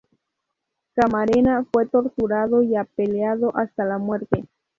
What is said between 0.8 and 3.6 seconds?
Camarena fue torturado y apaleado